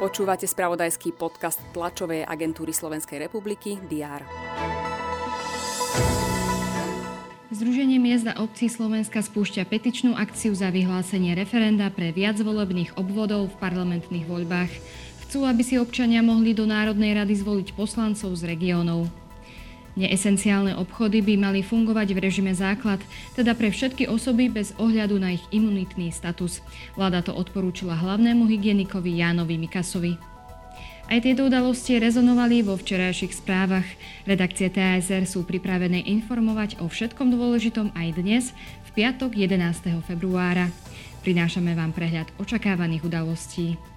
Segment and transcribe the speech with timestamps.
[0.00, 4.24] Počúvate spravodajský podcast tlačovej agentúry Slovenskej republiky DR.
[7.52, 13.52] Združenie miest a obcí Slovenska spúšťa petičnú akciu za vyhlásenie referenda pre viac volebných obvodov
[13.52, 14.72] v parlamentných voľbách.
[15.28, 19.04] Chcú, aby si občania mohli do Národnej rady zvoliť poslancov z regiónov.
[20.00, 23.04] Neesenciálne obchody by mali fungovať v režime základ,
[23.36, 26.64] teda pre všetky osoby bez ohľadu na ich imunitný status.
[26.96, 30.16] Vláda to odporúčila hlavnému hygienikovi Jánovi Mikasovi.
[31.10, 33.84] Aj tieto udalosti rezonovali vo včerajších správach.
[34.24, 38.44] Redakcie TASR sú pripravené informovať o všetkom dôležitom aj dnes,
[38.88, 40.00] v piatok 11.
[40.06, 40.72] februára.
[41.20, 43.89] Prinášame vám prehľad očakávaných udalostí.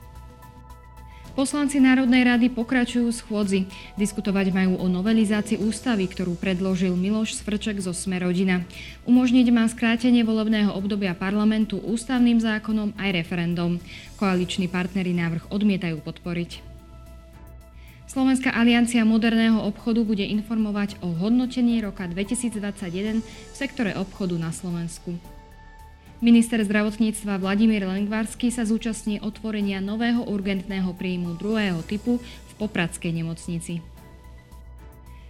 [1.33, 3.65] Poslanci Národnej rady pokračujú schôdzi.
[3.97, 8.61] Diskutovať majú o novelizácii ústavy, ktorú predložil Miloš Svrček zo Sme rodina.
[9.09, 13.81] Umožniť má skrátenie volebného obdobia parlamentu ústavným zákonom aj referendum.
[14.21, 16.61] Koaliční partnery návrh odmietajú podporiť.
[18.05, 25.17] Slovenská aliancia moderného obchodu bude informovať o hodnotení roka 2021 v sektore obchodu na Slovensku.
[26.23, 33.83] Minister zdravotníctva Vladimír Lengvarský sa zúčastní otvorenia nového urgentného príjmu druhého typu v Popradskej nemocnici.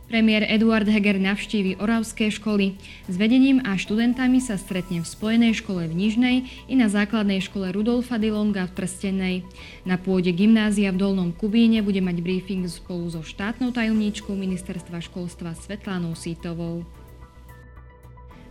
[0.06, 2.78] Premiér Eduard Heger navštívi Oravské školy.
[3.10, 7.74] S vedením a študentami sa stretne v Spojenej škole v Nižnej i na základnej škole
[7.74, 9.36] Rudolfa Dilonga v Trstenej.
[9.90, 15.58] Na pôde gymnázia v Dolnom Kubíne bude mať briefing spolu so štátnou tajomníčkou ministerstva školstva
[15.58, 16.86] Svetlánou Sítovou.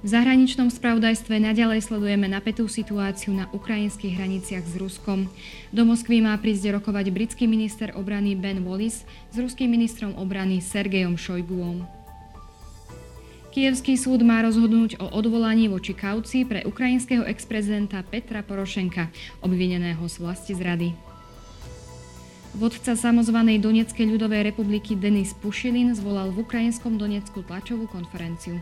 [0.03, 5.31] V zahraničnom spravodajstve naďalej sledujeme napätú situáciu na ukrajinských hraniciach s Ruskom.
[5.71, 11.15] Do Moskvy má prísť rokovať britský minister obrany Ben Wallis s ruským ministrom obrany Sergejom
[11.15, 11.87] Šojguom.
[13.55, 19.07] Kievský súd má rozhodnúť o odvolaní voči kaucii pre ukrajinského ex-prezidenta Petra Porošenka,
[19.39, 20.99] obvineného z vlasti zrady.
[22.59, 28.59] Vodca samozvanej Donetskej ľudovej republiky Denis Pušilin zvolal v ukrajinskom Donecku tlačovú konferenciu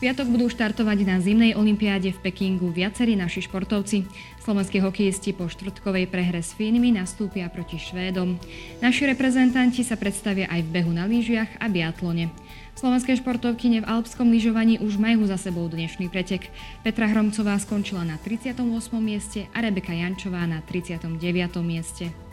[0.00, 4.08] piatok budú štartovať na zimnej olympiáde v Pekingu viacerí naši športovci.
[4.40, 8.40] Slovenskí hokejisti po štvrtkovej prehre s Fínmi nastúpia proti Švédom.
[8.80, 12.32] Naši reprezentanti sa predstavia aj v behu na lyžiach a biatlone.
[12.80, 16.48] Slovenské športovkyne v alpskom lyžovaní už majú za sebou dnešný pretek.
[16.80, 18.56] Petra Hromcová skončila na 38.
[19.04, 21.20] mieste a Rebeka Jančová na 39.
[21.60, 22.29] mieste.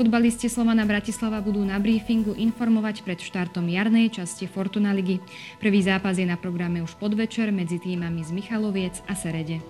[0.00, 5.20] Futbalisti Slovana Bratislava budú na briefingu informovať pred štartom jarnej časti Fortuna ligy.
[5.60, 9.60] Prvý zápas je na programe už podvečer medzi týmami z Michaloviec a Serede.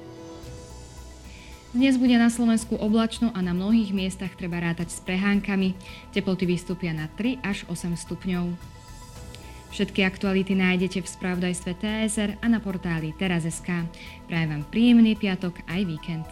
[1.74, 5.74] Dnes bude na Slovensku oblačno a na mnohých miestach treba rátať s prehánkami.
[6.14, 8.54] Teploty vystúpia na 3 až 8 stupňov.
[9.74, 13.66] Všetky aktuality nájdete v spravodajstve TSR a na portáli teraz.sk.
[14.30, 16.26] Prajem vám príjemný piatok aj víkend.